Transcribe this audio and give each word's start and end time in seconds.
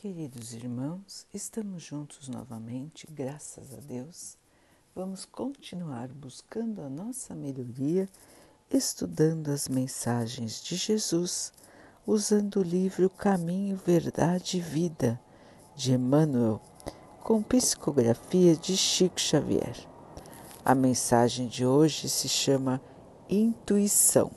Queridos 0.00 0.54
irmãos, 0.54 1.26
estamos 1.34 1.82
juntos 1.82 2.28
novamente, 2.28 3.04
graças 3.10 3.74
a 3.74 3.80
Deus. 3.80 4.38
Vamos 4.94 5.24
continuar 5.24 6.06
buscando 6.06 6.82
a 6.82 6.88
nossa 6.88 7.34
melhoria, 7.34 8.08
estudando 8.70 9.48
as 9.48 9.66
mensagens 9.66 10.62
de 10.62 10.76
Jesus, 10.76 11.52
usando 12.06 12.60
o 12.60 12.62
livro 12.62 13.10
Caminho, 13.10 13.76
Verdade 13.76 14.58
e 14.58 14.60
Vida, 14.60 15.20
de 15.74 15.94
Emmanuel, 15.94 16.60
com 17.24 17.42
psicografia 17.42 18.54
de 18.54 18.76
Chico 18.76 19.20
Xavier. 19.20 19.84
A 20.64 20.76
mensagem 20.76 21.48
de 21.48 21.66
hoje 21.66 22.08
se 22.08 22.28
chama 22.28 22.80
Intuição. 23.28 24.30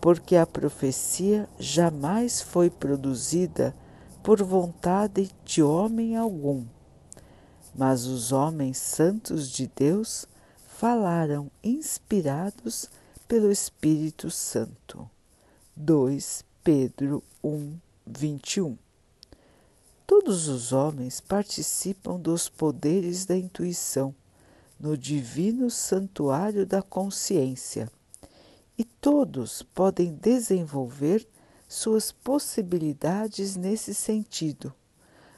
Porque 0.00 0.34
a 0.34 0.44
profecia 0.44 1.48
jamais 1.56 2.42
foi 2.42 2.68
produzida 2.68 3.72
por 4.22 4.42
vontade 4.42 5.30
de 5.44 5.62
homem 5.62 6.16
algum. 6.16 6.64
Mas 7.74 8.06
os 8.06 8.32
homens 8.32 8.78
santos 8.78 9.50
de 9.50 9.70
Deus 9.74 10.26
falaram 10.66 11.50
inspirados 11.62 12.88
pelo 13.26 13.50
Espírito 13.50 14.30
Santo. 14.30 15.08
2 15.74 16.44
Pedro 16.62 17.22
1, 17.42 17.76
21 18.06 18.76
Todos 20.06 20.48
os 20.48 20.72
homens 20.72 21.20
participam 21.20 22.20
dos 22.20 22.48
poderes 22.48 23.24
da 23.24 23.36
intuição 23.36 24.14
no 24.78 24.96
divino 24.96 25.70
santuário 25.70 26.66
da 26.66 26.82
consciência 26.82 27.90
e 28.76 28.84
todos 28.84 29.62
podem 29.62 30.12
desenvolver 30.14 31.26
suas 31.72 32.12
possibilidades 32.12 33.56
nesse 33.56 33.94
sentido, 33.94 34.74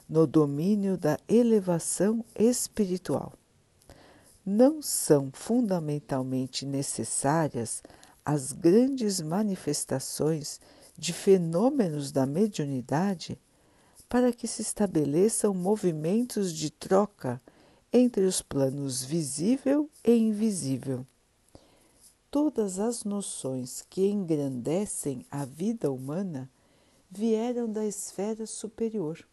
no 0.09 0.27
domínio 0.27 0.99
da 0.99 1.17
elevação 1.29 2.25
espiritual. 2.35 3.33
Não 4.45 4.83
são 4.83 5.31
fundamentalmente 5.33 6.67
necessárias 6.67 7.85
as 8.25 8.51
grandes 8.51 9.21
manifestações 9.21 10.61
de 10.99 11.13
fenômenos 11.13 12.11
da 12.11 12.27
mediunidade 12.27 13.39
para 14.09 14.33
que 14.33 14.49
se 14.49 14.61
estabeleçam 14.61 15.55
movimentos 15.55 16.53
de 16.53 16.69
troca 16.69 17.41
entre 17.93 18.25
os 18.25 18.43
planos 18.43 19.05
visível 19.05 19.89
e 20.05 20.13
invisível 20.13 21.07
todas 22.35 22.81
as 22.81 23.05
noções 23.05 23.87
que 23.89 24.09
engrandecem 24.09 25.25
a 25.31 25.45
vida 25.45 25.93
humana 25.93 26.51
vieram 27.09 27.71
da 27.71 27.87
esfera 27.87 28.45
superior. 28.45 29.25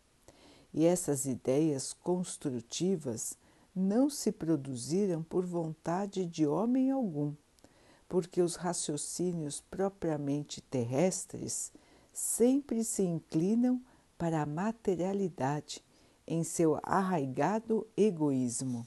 E 0.71 0.85
essas 0.85 1.25
ideias 1.25 1.93
construtivas 1.93 3.35
não 3.75 4.08
se 4.08 4.31
produziram 4.31 5.23
por 5.23 5.43
vontade 5.43 6.27
de 6.27 6.45
homem 6.45 6.91
algum, 6.91 7.33
porque 8.08 8.39
os 8.39 8.55
raciocínios 8.55 9.61
propriamente 9.61 10.61
terrestres 10.61 11.73
sempre 12.13 12.83
se 12.83 13.02
inclinam 13.02 13.81
para 14.15 14.43
a 14.43 14.45
materialidade 14.45 15.83
em 16.27 16.43
seu 16.43 16.80
arraigado 16.83 17.88
egoísmo. 17.97 18.86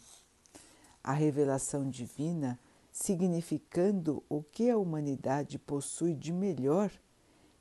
A 1.02 1.12
revelação 1.12 1.90
divina 1.90 2.60
significando 2.94 4.22
o 4.28 4.40
que 4.40 4.70
a 4.70 4.78
humanidade 4.78 5.58
possui 5.58 6.14
de 6.14 6.32
melhor, 6.32 6.92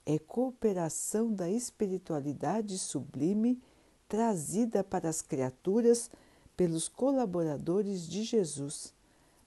é 0.05 0.19
cooperação 0.19 1.33
da 1.33 1.49
espiritualidade 1.49 2.77
sublime 2.77 3.59
trazida 4.07 4.83
para 4.83 5.09
as 5.09 5.23
criaturas 5.23 6.11
pelos 6.55 6.87
colaboradores 6.87 8.07
de 8.07 8.23
Jesus, 8.23 8.93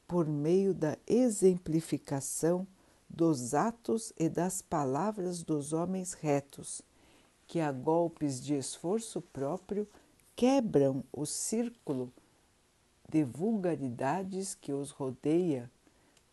por 0.08 0.26
meio 0.26 0.74
da 0.74 0.98
exemplificação 1.06 2.66
dos 3.08 3.54
atos 3.54 4.12
e 4.18 4.28
das 4.28 4.60
palavras 4.60 5.44
dos 5.44 5.72
homens 5.72 6.14
retos, 6.14 6.82
que 7.46 7.60
a 7.60 7.70
golpes 7.70 8.42
de 8.42 8.54
esforço 8.54 9.22
próprio 9.22 9.88
quebram 10.34 11.04
o 11.12 11.24
círculo 11.24 12.12
de 13.08 13.24
vulgaridades 13.24 14.54
que 14.54 14.72
os 14.72 14.90
rodeia 14.90 15.70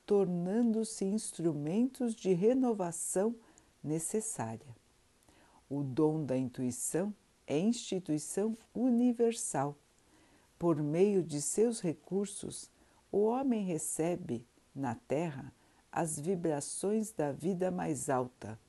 tornando-se 0.06 1.06
instrumentos 1.06 2.14
de 2.14 2.34
renovação 2.34 3.36
necessária. 3.84 4.76
O 5.70 5.82
dom 5.84 6.26
da 6.26 6.38
intuição 6.38 7.14
é 7.48 7.58
instituição 7.58 8.58
universal. 8.74 9.76
Por 10.60 10.82
meio 10.82 11.24
de 11.24 11.42
seus 11.42 11.82
recursos, 11.82 12.70
o 13.12 13.24
homem 13.26 13.64
recebe 13.64 14.46
na 14.74 14.96
Terra 14.96 15.54
as 15.92 16.20
vibrações 16.20 17.12
da 17.12 17.32
vida 17.32 17.70
mais 17.70 18.10
alta, 18.10 18.60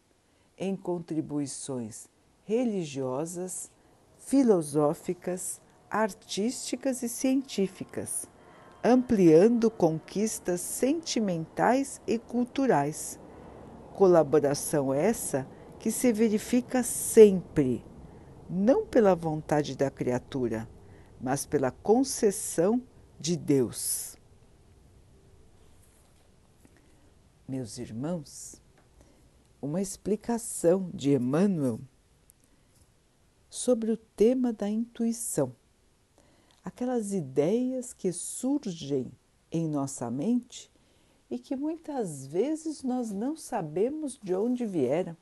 em 0.59 0.77
contribuições 0.77 2.09
religiosas, 2.45 3.71
filosóficas, 4.19 5.61
artísticas 5.91 7.03
e 7.03 7.09
científicas 7.09 8.29
ampliando 8.85 9.71
conquistas 9.71 10.61
sentimentais 10.61 12.03
e 12.07 12.19
culturais. 12.19 13.19
Colaboração 13.95 14.93
essa 14.93 15.49
que 15.79 15.91
se 15.91 16.13
verifica 16.13 16.83
sempre, 16.83 17.83
não 18.49 18.87
pela 18.87 19.15
vontade 19.15 19.75
da 19.75 19.91
criatura, 19.91 20.69
mas 21.19 21.47
pela 21.47 21.71
concessão 21.71 22.83
de 23.19 23.39
Deus. 23.39 24.19
Meus 27.49 27.79
irmãos, 27.79 28.61
uma 29.63 29.81
explicação 29.81 30.91
de 30.93 31.15
Emmanuel 31.15 31.81
sobre 33.49 33.93
o 33.93 33.97
tema 33.97 34.53
da 34.53 34.69
intuição 34.69 35.55
aquelas 36.65 37.13
ideias 37.13 37.93
que 37.93 38.11
surgem 38.13 39.13
em 39.53 39.69
nossa 39.69 40.11
mente 40.11 40.73
e 41.31 41.39
que 41.39 41.55
muitas 41.55 42.27
vezes 42.27 42.83
nós 42.83 43.13
não 43.13 43.37
sabemos 43.37 44.19
de 44.23 44.35
onde 44.35 44.65
vieram, 44.65 45.17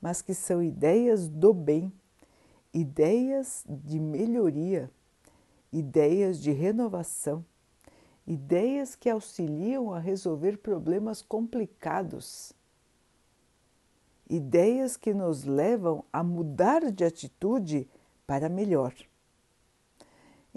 mas 0.00 0.20
que 0.20 0.34
são 0.34 0.62
ideias 0.62 1.28
do 1.28 1.54
bem, 1.54 1.92
ideias 2.72 3.64
de 3.68 3.98
melhoria, 4.00 4.90
ideias 5.72 6.40
de 6.40 6.50
renovação, 6.50 7.44
ideias 8.26 8.96
que 8.96 9.08
auxiliam 9.08 9.92
a 9.92 9.98
resolver 9.98 10.58
problemas 10.58 11.22
complicados, 11.22 12.52
ideias 14.28 14.96
que 14.96 15.14
nos 15.14 15.44
levam 15.44 16.04
a 16.12 16.24
mudar 16.24 16.90
de 16.90 17.04
atitude 17.04 17.88
para 18.26 18.48
melhor. 18.48 18.92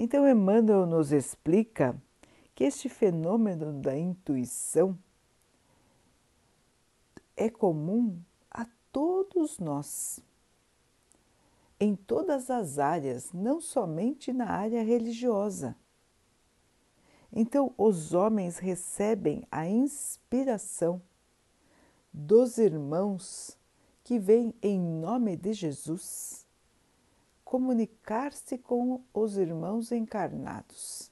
Então, 0.01 0.25
Emmanuel 0.25 0.85
nos 0.85 1.11
explica 1.11 1.93
que 2.55 2.63
este 2.63 2.87
fenômeno 2.87 3.73
da 3.81 3.97
intuição 3.97 4.97
é 7.35 7.49
comum 7.49 8.17
a 8.49 8.65
todos 8.93 9.59
nós, 9.59 10.21
em 11.77 11.97
todas 11.97 12.49
as 12.49 12.79
áreas, 12.79 13.33
não 13.33 13.59
somente 13.59 14.31
na 14.31 14.49
área 14.49 14.81
religiosa. 14.81 15.75
Então, 17.29 17.73
os 17.77 18.13
homens 18.13 18.57
recebem 18.57 19.45
a 19.51 19.67
inspiração 19.67 21.01
dos 22.13 22.57
irmãos 22.57 23.59
que 24.01 24.17
vêm 24.17 24.53
em 24.61 24.79
nome 24.79 25.35
de 25.35 25.51
Jesus 25.51 26.47
comunicar-se 27.49 28.59
com 28.59 29.01
os 29.11 29.35
irmãos 29.35 29.91
encarnados. 29.91 31.09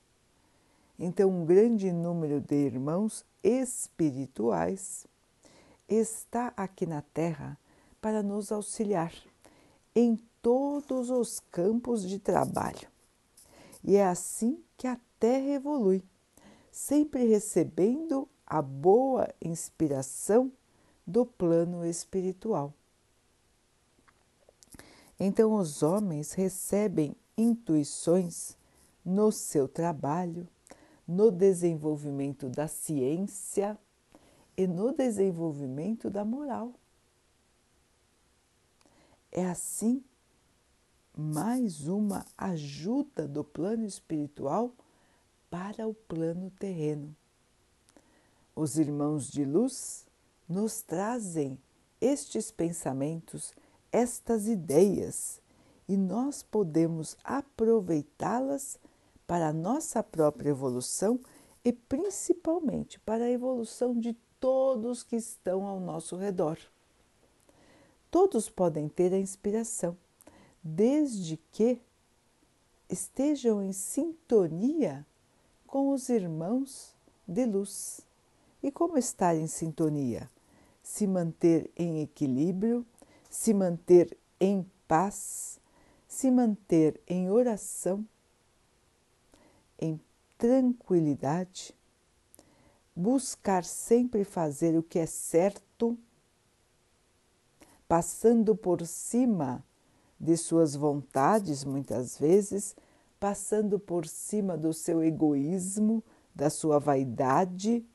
Então, 1.00 1.31
um 1.31 1.44
grande 1.44 1.92
número 1.92 2.39
de 2.39 2.54
irmãos 2.54 3.25
espirituais 3.44 5.07
está 5.89 6.54
aqui 6.56 6.86
na 6.86 7.01
Terra 7.01 7.57
para 8.00 8.22
nos 8.22 8.51
auxiliar 8.51 9.12
em 9.95 10.16
todos 10.39 11.10
os 11.10 11.39
campos 11.39 12.07
de 12.07 12.19
trabalho. 12.19 12.88
E 13.83 13.95
é 13.95 14.06
assim 14.06 14.63
que 14.78 14.86
a 14.86 15.00
Terra 15.19 15.56
evolui, 15.56 16.04
sempre 16.72 17.25
recebendo 17.25 18.30
a 18.45 18.62
boa 18.62 19.28
inspiração 19.42 20.51
do 21.04 21.25
plano 21.25 21.83
espiritual. 21.83 22.72
Então, 25.19 25.56
os 25.56 25.81
homens 25.81 26.34
recebem 26.34 27.16
intuições 27.38 28.56
no 29.04 29.31
seu 29.31 29.68
trabalho, 29.68 30.48
no 31.08 31.31
desenvolvimento 31.31 32.50
da 32.50 32.68
ciência 32.68 33.78
e 34.56 34.68
no 34.68 34.92
desenvolvimento 34.92 36.10
da 36.10 36.25
moral. 36.25 36.74
É 39.31 39.46
assim 39.46 40.04
mais 41.16 41.88
uma 41.88 42.25
ajuda 42.38 43.28
do 43.28 43.44
plano 43.44 43.86
espiritual 43.86 44.72
para 45.50 45.88
o 45.88 45.94
plano 45.94 46.52
terreno. 46.60 47.16
Os 48.56 48.78
irmãos 48.78 49.30
de 49.30 49.44
luz 49.44 50.06
nos 50.48 50.81
trazem 50.81 51.58
estes 52.00 52.52
pensamentos, 52.52 53.54
estas 53.92 54.48
ideias, 54.48 55.42
e 55.88 55.95
nós 55.95 56.44
podemos 56.44 57.16
aproveitá-las 57.24 58.80
para 59.25 59.50
a 59.50 59.54
nossa 59.54 60.04
própria 60.04 60.50
evolução 60.50 61.19
e 61.63 61.72
principalmente 61.72 63.00
para 63.00 63.25
a 63.25 63.31
evolução 63.31 63.98
de 63.98 64.13
todos 64.39 65.04
que 65.04 65.16
estão 65.16 65.66
ao 65.66 65.80
nosso 65.80 66.16
redor. 66.16 66.57
Todos 68.10 68.50
podem 68.50 68.88
ter 68.88 69.13
a 69.13 69.18
inspiração, 69.18 69.98
desde 70.63 71.38
que 71.51 71.81
estejam 72.90 73.62
em 73.62 73.74
sintonia 73.74 75.06
com 75.66 75.90
os 75.92 76.07
irmãos 76.07 76.95
de 77.28 77.45
luz. 77.45 78.01
E 78.63 78.72
como 78.72 78.98
estar 78.98 79.36
em 79.36 79.48
sintonia? 79.48 80.30
Se 80.81 81.06
manter 81.06 81.69
em 81.75 82.01
equilíbrio, 82.01 82.86
se 83.29 83.53
manter 83.53 84.18
em 84.39 84.65
paz, 84.88 85.59
se 86.07 86.31
manter 86.31 87.00
em 87.07 87.29
oração, 87.29 88.06
em 89.79 90.00
tranquilidade, 90.38 91.75
buscar 92.95 93.63
sempre 93.63 94.24
fazer 94.24 94.77
o 94.77 94.83
que 94.83 95.00
é 95.00 95.06
certo, 95.06 95.97
passando 97.88 98.56
por 98.56 98.85
cima 98.85 99.63
de 100.19 100.35
suas 100.35 100.75
vontades, 100.75 101.63
muitas 101.63 102.18
vezes, 102.18 102.75
passando 103.19 103.80
por 103.80 104.07
cima 104.07 104.57
do 104.57 104.73
seu 104.73 105.03
egoísmo, 105.03 106.03
da 106.33 106.50
sua 106.50 106.80
vaidade 106.80 107.85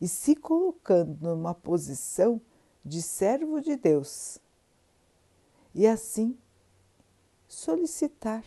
e 0.00 0.06
se 0.06 0.36
colocando 0.36 1.16
numa 1.20 1.54
posição 1.54 2.40
de 2.84 3.02
servo 3.02 3.60
de 3.60 3.76
Deus. 3.76 4.38
E 5.78 5.86
assim 5.86 6.36
solicitar 7.46 8.44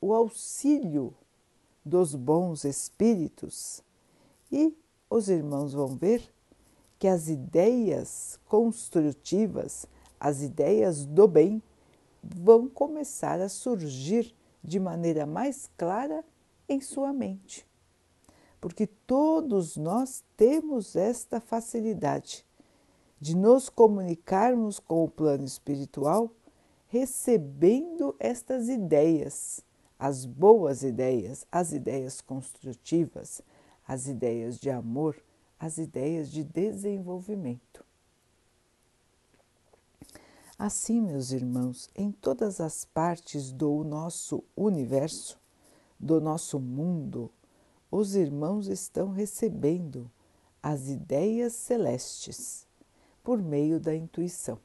o 0.00 0.12
auxílio 0.12 1.14
dos 1.84 2.16
bons 2.16 2.64
espíritos 2.64 3.84
e 4.50 4.76
os 5.08 5.28
irmãos 5.28 5.72
vão 5.72 5.86
ver 5.86 6.28
que 6.98 7.06
as 7.06 7.28
ideias 7.28 8.40
construtivas, 8.48 9.86
as 10.18 10.42
ideias 10.42 11.06
do 11.06 11.28
bem, 11.28 11.62
vão 12.20 12.66
começar 12.68 13.40
a 13.40 13.48
surgir 13.48 14.34
de 14.60 14.80
maneira 14.80 15.24
mais 15.24 15.70
clara 15.78 16.24
em 16.68 16.80
sua 16.80 17.12
mente. 17.12 17.64
Porque 18.60 18.88
todos 18.88 19.76
nós 19.76 20.24
temos 20.36 20.96
esta 20.96 21.38
facilidade 21.38 22.44
de 23.20 23.36
nos 23.36 23.68
comunicarmos 23.68 24.80
com 24.80 25.04
o 25.04 25.08
plano 25.08 25.44
espiritual 25.44 26.28
recebendo 26.88 28.14
estas 28.18 28.68
ideias, 28.68 29.60
as 29.98 30.24
boas 30.24 30.82
ideias, 30.82 31.46
as 31.50 31.72
ideias 31.72 32.20
construtivas, 32.20 33.42
as 33.86 34.06
ideias 34.06 34.58
de 34.58 34.70
amor, 34.70 35.16
as 35.58 35.78
ideias 35.78 36.30
de 36.30 36.44
desenvolvimento. 36.44 37.84
Assim, 40.58 41.02
meus 41.02 41.32
irmãos, 41.32 41.90
em 41.94 42.10
todas 42.10 42.60
as 42.60 42.84
partes 42.84 43.52
do 43.52 43.84
nosso 43.84 44.42
universo, 44.56 45.38
do 46.00 46.20
nosso 46.20 46.58
mundo, 46.58 47.30
os 47.90 48.14
irmãos 48.16 48.66
estão 48.68 49.10
recebendo 49.10 50.10
as 50.62 50.88
ideias 50.88 51.52
celestes 51.52 52.66
por 53.22 53.42
meio 53.42 53.78
da 53.78 53.94
intuição. 53.94 54.58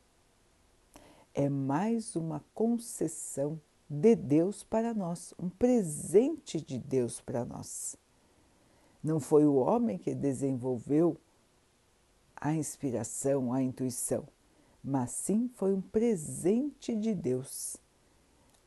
É 1.33 1.49
mais 1.49 2.15
uma 2.15 2.43
concessão 2.53 3.59
de 3.89 4.15
Deus 4.15 4.63
para 4.63 4.93
nós, 4.93 5.33
um 5.39 5.49
presente 5.49 6.61
de 6.61 6.77
Deus 6.77 7.21
para 7.21 7.45
nós. 7.45 7.95
Não 9.03 9.19
foi 9.19 9.45
o 9.45 9.55
homem 9.55 9.97
que 9.97 10.13
desenvolveu 10.13 11.17
a 12.35 12.53
inspiração, 12.53 13.51
a 13.53 13.61
intuição 13.61 14.27
mas 14.83 15.11
sim 15.11 15.49
foi 15.55 15.73
um 15.73 15.81
presente 15.81 16.95
de 16.95 17.13
Deus, 17.13 17.77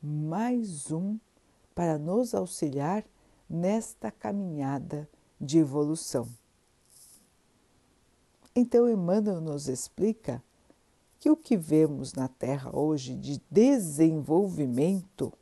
mais 0.00 0.92
um 0.92 1.18
para 1.74 1.98
nos 1.98 2.34
auxiliar 2.34 3.04
nesta 3.50 4.10
caminhada 4.10 5.08
de 5.40 5.58
evolução. 5.58 6.28
Então, 8.54 8.88
Emmanuel 8.88 9.40
nos 9.40 9.68
explica 9.68 10.42
que 11.24 11.30
o 11.30 11.36
que 11.38 11.56
vemos 11.56 12.12
na 12.12 12.28
Terra 12.28 12.70
hoje 12.76 13.16
de 13.16 13.40
desenvolvimento 13.50 15.32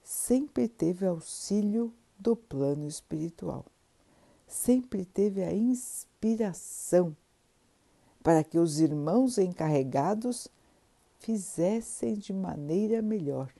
sempre 0.00 0.68
teve 0.68 1.04
auxílio 1.04 1.92
do 2.16 2.36
plano 2.36 2.86
espiritual, 2.86 3.66
sempre 4.46 5.04
teve 5.04 5.42
a 5.42 5.52
inspiração 5.52 7.16
para 8.22 8.44
que 8.44 8.56
os 8.56 8.78
irmãos 8.78 9.38
encarregados 9.38 10.46
fizessem 11.18 12.14
de 12.14 12.32
maneira 12.32 13.02
melhor, 13.02 13.52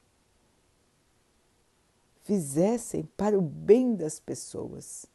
fizessem 2.22 3.02
para 3.16 3.36
o 3.36 3.42
bem 3.42 3.96
das 3.96 4.20
pessoas, 4.20 5.06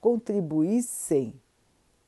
contribuíssem 0.00 1.38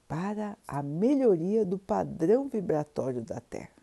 para 0.06 0.56
a 0.66 0.82
melhoria 0.82 1.64
do 1.64 1.78
padrão 1.78 2.48
vibratório 2.48 3.22
da 3.22 3.40
Terra. 3.40 3.74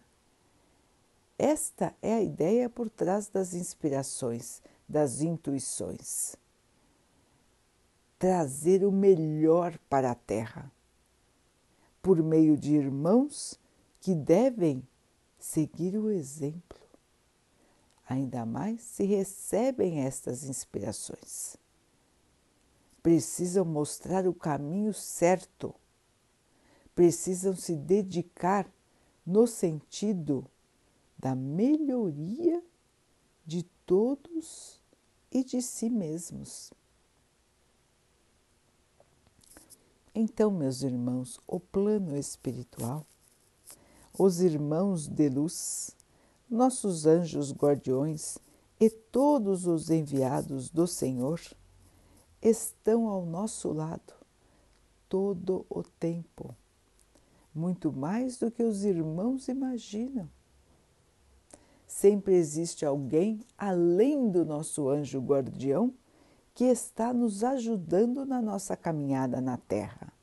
Esta 1.37 1.95
é 2.01 2.13
a 2.13 2.21
ideia 2.21 2.69
por 2.69 2.89
trás 2.89 3.27
das 3.27 3.53
inspirações, 3.53 4.61
das 4.87 5.21
intuições. 5.21 6.35
Trazer 8.19 8.85
o 8.85 8.91
melhor 8.91 9.77
para 9.89 10.11
a 10.11 10.15
Terra 10.15 10.71
por 12.01 12.21
meio 12.21 12.57
de 12.57 12.75
irmãos 12.75 13.59
que 13.99 14.15
devem 14.15 14.87
seguir 15.39 15.97
o 15.97 16.09
exemplo. 16.09 16.79
Ainda 18.07 18.45
mais 18.45 18.81
se 18.81 19.03
recebem 19.05 20.01
estas 20.01 20.43
inspirações. 20.43 21.55
Precisam 23.01 23.63
mostrar 23.65 24.27
o 24.27 24.33
caminho 24.33 24.93
certo, 24.93 25.73
precisam 27.01 27.55
se 27.55 27.75
dedicar 27.75 28.71
no 29.25 29.47
sentido 29.47 30.45
da 31.17 31.33
melhoria 31.33 32.63
de 33.43 33.63
todos 33.87 34.79
e 35.31 35.43
de 35.43 35.63
si 35.63 35.89
mesmos. 35.89 36.71
Então, 40.13 40.51
meus 40.51 40.83
irmãos, 40.83 41.39
o 41.47 41.59
plano 41.59 42.15
espiritual, 42.15 43.03
os 44.15 44.39
irmãos 44.39 45.07
de 45.07 45.27
luz, 45.27 45.95
nossos 46.47 47.07
anjos 47.07 47.51
guardiões 47.51 48.37
e 48.79 48.91
todos 48.91 49.65
os 49.65 49.89
enviados 49.89 50.69
do 50.69 50.85
Senhor 50.85 51.41
estão 52.39 53.07
ao 53.07 53.25
nosso 53.25 53.73
lado 53.73 54.13
todo 55.09 55.65
o 55.67 55.81
tempo, 55.81 56.55
muito 57.53 57.91
mais 57.91 58.37
do 58.37 58.49
que 58.49 58.63
os 58.63 58.83
irmãos 58.83 59.47
imaginam. 59.47 60.29
Sempre 61.85 62.35
existe 62.35 62.85
alguém 62.85 63.41
além 63.57 64.29
do 64.29 64.45
nosso 64.45 64.87
anjo 64.87 65.19
guardião 65.19 65.93
que 66.53 66.65
está 66.65 67.13
nos 67.13 67.43
ajudando 67.43 68.25
na 68.25 68.41
nossa 68.41 68.77
caminhada 68.77 69.41
na 69.41 69.57
Terra. 69.57 70.13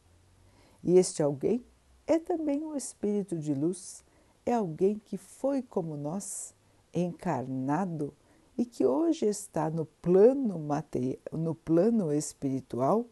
E 0.82 0.96
este 0.96 1.22
alguém 1.22 1.64
é 2.06 2.18
também 2.18 2.64
um 2.64 2.74
espírito 2.74 3.36
de 3.36 3.52
luz, 3.54 4.02
é 4.46 4.54
alguém 4.54 4.98
que 4.98 5.18
foi 5.18 5.60
como 5.60 5.96
nós, 5.96 6.54
encarnado 6.94 8.14
e 8.56 8.64
que 8.64 8.86
hoje 8.86 9.26
está 9.26 9.68
no 9.70 9.84
plano 9.84 10.58
material, 10.58 11.18
no 11.32 11.54
plano 11.54 12.12
espiritual 12.12 13.06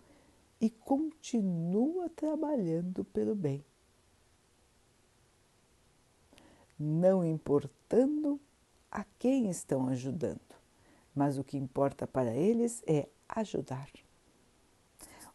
e 0.61 0.70
continua 0.70 2.08
trabalhando 2.08 3.04
pelo 3.04 3.35
bem. 3.35 3.62
Não 6.78 7.25
importando 7.25 8.40
a 8.90 9.04
quem 9.18 9.49
estão 9.50 9.88
ajudando 9.88 10.47
mas 11.16 11.38
o 11.38 11.45
que 11.45 11.56
importa 11.56 12.06
para 12.06 12.37
eles 12.37 12.83
é 12.87 13.09
ajudar. 13.26 13.88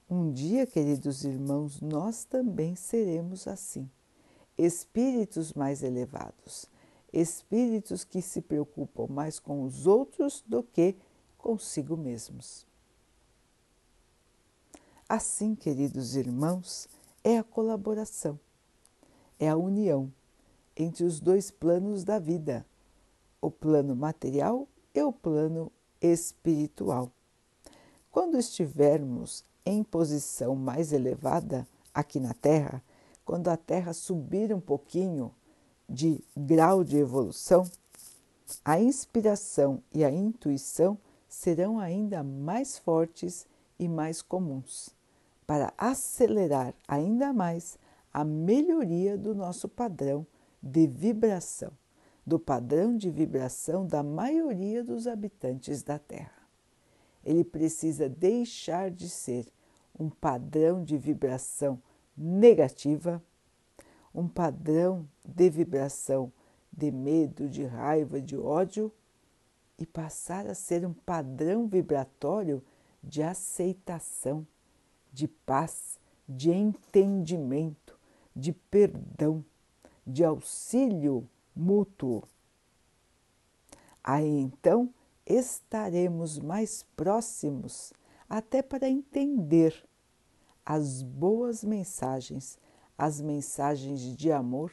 Um 0.07 0.31
dia, 0.31 0.67
queridos 0.67 1.23
irmãos, 1.25 1.81
nós 1.81 2.23
também 2.23 2.75
seremos 2.75 3.47
assim, 3.47 3.89
espíritos 4.55 5.53
mais 5.53 5.81
elevados, 5.81 6.69
espíritos 7.11 8.03
que 8.03 8.21
se 8.21 8.41
preocupam 8.41 9.07
mais 9.07 9.39
com 9.39 9.63
os 9.63 9.87
outros 9.87 10.43
do 10.45 10.61
que 10.61 10.95
consigo 11.35 11.97
mesmos. 11.97 12.67
Assim, 15.09 15.55
queridos 15.55 16.15
irmãos, 16.15 16.87
é 17.23 17.39
a 17.39 17.43
colaboração, 17.43 18.39
é 19.39 19.49
a 19.49 19.57
união 19.57 20.11
entre 20.75 21.03
os 21.03 21.19
dois 21.19 21.51
planos 21.51 22.03
da 22.03 22.19
vida, 22.19 22.65
o 23.41 23.49
plano 23.49 23.95
material 23.95 24.67
e 24.93 25.01
o 25.01 25.11
plano 25.11 25.71
espiritual. 26.01 27.11
Quando 28.11 28.37
estivermos 28.37 29.43
em 29.65 29.83
posição 29.83 30.55
mais 30.55 30.91
elevada 30.91 31.67
aqui 31.93 32.19
na 32.19 32.33
Terra, 32.33 32.83
quando 33.23 33.47
a 33.47 33.57
Terra 33.57 33.93
subir 33.93 34.53
um 34.53 34.59
pouquinho 34.59 35.33
de 35.87 36.23
grau 36.35 36.83
de 36.83 36.97
evolução, 36.97 37.69
a 38.65 38.79
inspiração 38.79 39.81
e 39.93 40.03
a 40.03 40.11
intuição 40.11 40.97
serão 41.27 41.79
ainda 41.79 42.23
mais 42.23 42.77
fortes 42.77 43.47
e 43.79 43.87
mais 43.87 44.21
comuns, 44.21 44.89
para 45.47 45.73
acelerar 45.77 46.73
ainda 46.87 47.31
mais 47.31 47.77
a 48.13 48.23
melhoria 48.25 49.17
do 49.17 49.33
nosso 49.33 49.69
padrão 49.69 50.25
de 50.61 50.87
vibração, 50.87 51.71
do 52.25 52.39
padrão 52.39 52.95
de 52.95 53.09
vibração 53.09 53.85
da 53.85 54.03
maioria 54.03 54.83
dos 54.83 55.07
habitantes 55.07 55.81
da 55.81 55.97
Terra. 55.97 56.47
Ele 57.23 57.43
precisa 57.43 58.07
deixar 58.07 58.91
de 58.91 59.09
ser 59.09 59.47
um 59.97 60.09
padrão 60.09 60.83
de 60.83 60.97
vibração 60.97 61.81
negativa, 62.15 63.21
um 64.13 64.27
padrão 64.27 65.07
de 65.25 65.49
vibração 65.49 66.31
de 66.71 66.91
medo, 66.91 67.49
de 67.49 67.63
raiva, 67.63 68.21
de 68.21 68.37
ódio 68.37 68.91
e 69.77 69.85
passar 69.85 70.47
a 70.47 70.53
ser 70.53 70.85
um 70.85 70.93
padrão 70.93 71.67
vibratório 71.67 72.63
de 73.03 73.23
aceitação, 73.23 74.45
de 75.11 75.27
paz, 75.27 75.99
de 76.27 76.51
entendimento, 76.51 77.99
de 78.35 78.53
perdão, 78.53 79.43
de 80.05 80.23
auxílio 80.23 81.27
mútuo. 81.55 82.23
Aí 84.03 84.39
então 84.39 84.93
estaremos 85.25 86.39
mais 86.39 86.83
próximos 86.95 87.93
até 88.29 88.61
para 88.61 88.89
entender 88.89 89.83
as 90.65 91.03
boas 91.03 91.63
mensagens, 91.63 92.57
as 92.97 93.21
mensagens 93.21 94.15
de 94.15 94.31
amor, 94.31 94.71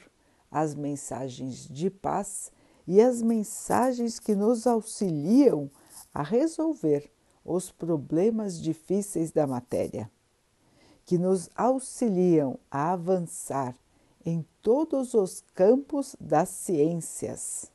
as 0.50 0.74
mensagens 0.74 1.68
de 1.68 1.90
paz 1.90 2.50
e 2.86 3.00
as 3.00 3.20
mensagens 3.20 4.18
que 4.18 4.34
nos 4.34 4.66
auxiliam 4.66 5.70
a 6.14 6.22
resolver 6.22 7.10
os 7.44 7.70
problemas 7.70 8.60
difíceis 8.60 9.30
da 9.30 9.46
matéria, 9.46 10.10
que 11.04 11.18
nos 11.18 11.50
auxiliam 11.54 12.58
a 12.70 12.92
avançar 12.92 13.74
em 14.28 14.44
todos 14.60 15.14
os 15.14 15.42
campos 15.54 16.14
das 16.20 16.50
ciências. 16.50 17.72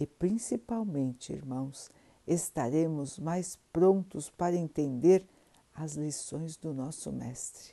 E 0.00 0.04
principalmente, 0.04 1.32
irmãos, 1.32 1.92
estaremos 2.26 3.20
mais 3.20 3.56
prontos 3.72 4.28
para 4.28 4.56
entender 4.56 5.24
as 5.72 5.94
lições 5.94 6.56
do 6.56 6.74
nosso 6.74 7.12
Mestre. 7.12 7.72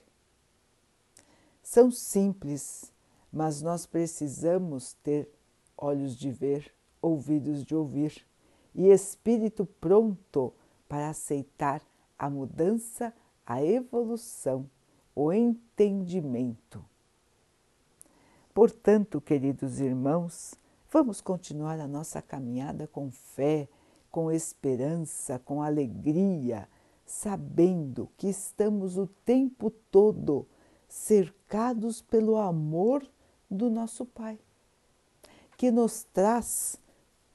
São 1.64 1.90
simples, 1.90 2.94
mas 3.34 3.64
nós 3.64 3.88
precisamos 3.88 4.94
ter 5.02 5.28
olhos 5.76 6.16
de 6.16 6.30
ver, 6.30 6.72
ouvidos 7.02 7.66
de 7.66 7.74
ouvir 7.74 8.24
e 8.76 8.90
espírito 8.92 9.66
pronto 9.66 10.54
para 10.88 11.10
aceitar 11.10 11.82
a 12.18 12.30
mudança, 12.30 13.12
a 13.44 13.64
evolução, 13.64 14.70
o 15.16 15.34
entendimento. 15.34 16.91
Portanto, 18.54 19.22
queridos 19.22 19.80
irmãos, 19.80 20.56
vamos 20.92 21.22
continuar 21.22 21.80
a 21.80 21.88
nossa 21.88 22.22
caminhada 22.22 22.86
com 22.86 23.10
fé, 23.10 23.70
com 24.12 24.30
esperança, 24.30 25.40
com 25.40 25.62
alegria, 25.62 26.68
sabendo 27.06 28.10
que 28.18 28.28
estamos 28.28 28.98
o 28.98 29.08
tempo 29.08 29.72
todo 29.90 30.46
cercados 30.88 32.02
pelo 32.02 32.36
amor 32.36 33.08
do 33.50 33.70
nosso 33.70 34.06
Pai, 34.06 34.38
que 35.56 35.72
nos 35.72 36.04
traz 36.14 36.78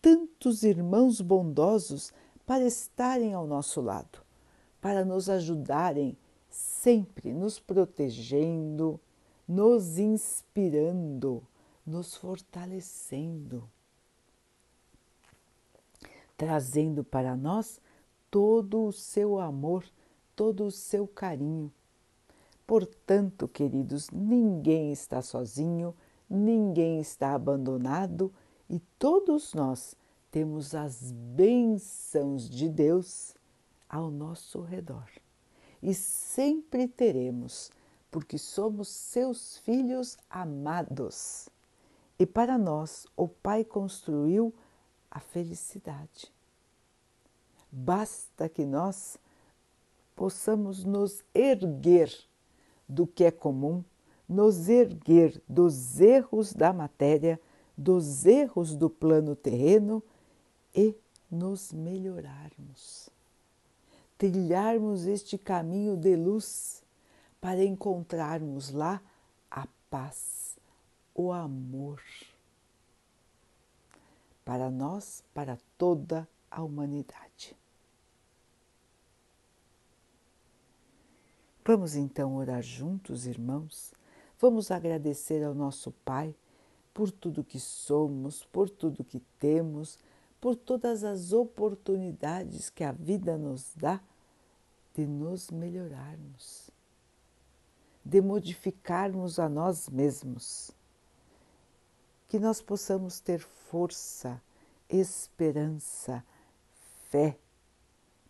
tantos 0.03 0.63
irmãos 0.63 1.23
bondosos 1.23 2.13
para 2.45 2.65
estarem 2.67 3.33
ao 3.33 3.47
nosso 3.47 3.81
lado, 3.81 4.21
para 4.83 5.03
nos 5.03 5.31
ajudarem 5.31 6.15
sempre 6.51 7.33
nos 7.33 7.59
protegendo, 7.59 9.01
nos 9.47 9.99
inspirando, 9.99 11.43
nos 11.87 12.17
fortalecendo, 12.17 13.69
trazendo 16.37 17.05
para 17.05 17.37
nós 17.37 17.81
todo 18.31 18.87
o 18.87 18.93
seu 18.93 19.39
amor, 19.39 19.85
todo 20.35 20.67
o 20.67 20.71
seu 20.71 21.07
carinho. 21.07 21.73
Portanto, 22.67 23.47
queridos, 23.47 24.11
ninguém 24.11 24.91
está 24.91 25.23
sozinho, 25.23 25.95
ninguém 26.29 27.01
está 27.01 27.35
abandonado 27.35 28.33
e 28.69 28.81
todos 28.99 29.55
nós 29.55 29.95
temos 30.31 30.75
as 30.75 31.13
bênçãos 31.13 32.51
de 32.51 32.69
Deus 32.69 33.35
ao 33.89 34.11
nosso 34.11 34.61
redor. 34.61 35.09
E 35.81 35.95
sempre 35.95 36.89
teremos 36.89 37.71
porque 38.11 38.39
somos 38.39 38.89
seus 38.89 39.59
filhos 39.59 40.17
amados. 40.31 41.49
E 42.19 42.25
para 42.25 42.57
nós, 42.57 43.07
o 43.17 43.29
Pai 43.29 43.65
construiu 43.65 44.55
a 45.11 45.21
felicidade. 45.21 46.33
Basta 47.71 48.49
que 48.49 48.65
nós 48.65 49.19
possamos 50.15 50.83
nos 50.83 51.23
erguer 51.35 52.11
do 52.89 53.07
que 53.07 53.25
é 53.25 53.31
comum, 53.31 53.85
nos 54.29 54.69
erguer 54.69 55.41
dos 55.49 56.01
erros 56.01 56.53
da 56.53 56.73
matéria, 56.73 57.41
dos 57.77 58.25
erros 58.25 58.75
do 58.75 58.89
plano 58.89 59.37
terreno 59.37 60.03
e 60.75 60.97
nos 61.31 61.73
melhorarmos. 61.73 63.11
Trilharmos 64.17 65.07
este 65.07 65.37
caminho 65.37 65.97
de 65.97 66.17
luz 66.17 66.83
para 67.47 67.65
encontrarmos 67.65 68.73
lá 68.73 69.01
a 69.49 69.69
paz, 69.89 70.59
o 71.15 71.31
amor. 71.31 72.03
Para 74.45 74.69
nós, 74.69 75.23
para 75.33 75.57
toda 75.79 76.27
a 76.51 76.61
humanidade. 76.65 77.57
Vamos 81.65 81.95
então 81.95 82.35
orar 82.35 82.65
juntos, 82.65 83.27
irmãos. 83.27 83.95
Vamos 84.41 84.73
agradecer 84.73 85.45
ao 85.45 85.55
nosso 85.55 85.93
Pai 86.05 86.35
por 86.93 87.13
tudo 87.13 87.45
que 87.45 87.61
somos, 87.61 88.43
por 88.47 88.69
tudo 88.69 89.05
que 89.05 89.21
temos, 89.39 90.01
por 90.41 90.57
todas 90.57 91.05
as 91.05 91.33
oportunidades 91.33 92.69
que 92.71 92.83
a 92.83 92.91
vida 92.91 93.39
nos 93.39 93.73
dá 93.77 94.01
de 94.97 95.07
nos 95.07 95.49
melhorarmos 95.53 96.66
de 98.07 98.21
modificarmos 98.21 99.41
a 99.41 99.49
nós 99.49 99.89
mesmos. 99.89 100.71
Que 102.29 102.39
nós 102.39 102.63
possamos 102.63 103.19
ter 103.19 103.41
força, 103.41 104.41
esperança, 104.89 106.25
fé 107.11 107.37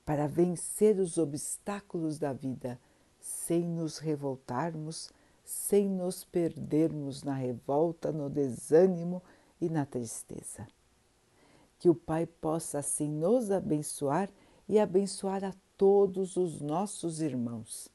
para 0.02 0.26
vencer 0.26 0.98
os 0.98 1.18
obstáculos 1.18 2.18
da 2.18 2.32
vida 2.32 2.80
sem 3.20 3.68
nos 3.68 3.98
revoltarmos, 3.98 5.10
sem 5.44 5.90
nos 5.90 6.24
perdermos 6.24 7.22
na 7.22 7.34
revolta, 7.34 8.10
no 8.10 8.30
desânimo 8.30 9.22
e 9.60 9.68
na 9.68 9.84
tristeza. 9.84 10.66
Que 11.78 11.90
o 11.90 11.94
Pai 11.94 12.24
possa 12.24 12.78
assim 12.78 13.10
nos 13.10 13.50
abençoar 13.50 14.30
e 14.66 14.78
abençoar 14.78 15.44
a 15.44 15.52
todos 15.76 16.36
os 16.38 16.62
nossos 16.62 17.20
irmãos 17.20 17.94